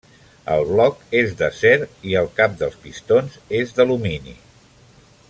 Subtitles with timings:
[0.53, 1.73] El bloc és d'acer
[2.13, 4.39] i el cap dels pistons és d'alumini.